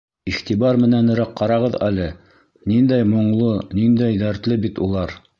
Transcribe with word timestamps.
Иғтибар 0.29 0.77
менәнерәк 0.83 1.33
ҡарағыҙ 1.41 1.75
әле, 1.87 2.07
ниндәй 2.71 3.05
моңло, 3.11 3.51
ниндәй 3.81 4.17
дәртле 4.23 4.57
бит 4.65 4.81
улар! 4.87 5.15